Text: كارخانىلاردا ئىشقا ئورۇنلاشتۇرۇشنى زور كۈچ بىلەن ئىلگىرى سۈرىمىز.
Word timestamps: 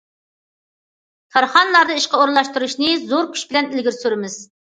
كارخانىلاردا 1.35 1.97
ئىشقا 1.99 2.21
ئورۇنلاشتۇرۇشنى 2.21 2.97
زور 3.13 3.31
كۈچ 3.35 3.47
بىلەن 3.51 3.71
ئىلگىرى 3.75 3.97
سۈرىمىز. 3.99 4.43